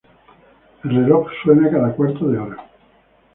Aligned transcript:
El 0.83 0.95
reloj 0.95 1.27
suena 1.43 1.69
cada 1.69 1.93
cuarto 1.95 2.27
de 2.27 2.39
hora. 2.39 2.65